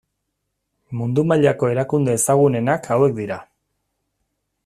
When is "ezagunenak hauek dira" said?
2.21-3.41